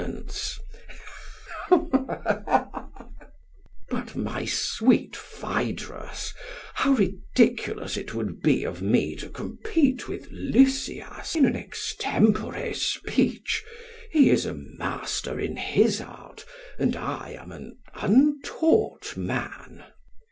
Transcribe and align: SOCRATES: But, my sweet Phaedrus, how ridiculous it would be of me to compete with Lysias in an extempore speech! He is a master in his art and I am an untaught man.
SOCRATES: 0.01 0.59
But, 1.69 4.15
my 4.15 4.45
sweet 4.45 5.15
Phaedrus, 5.15 6.33
how 6.73 6.93
ridiculous 6.93 7.95
it 7.97 8.11
would 8.15 8.41
be 8.41 8.63
of 8.63 8.81
me 8.81 9.15
to 9.17 9.29
compete 9.29 10.07
with 10.07 10.27
Lysias 10.31 11.35
in 11.35 11.45
an 11.45 11.55
extempore 11.55 12.73
speech! 12.73 13.63
He 14.09 14.31
is 14.31 14.47
a 14.47 14.55
master 14.55 15.39
in 15.39 15.57
his 15.57 16.01
art 16.03 16.45
and 16.79 16.95
I 16.95 17.37
am 17.39 17.51
an 17.51 17.77
untaught 17.93 19.15
man. 19.15 19.83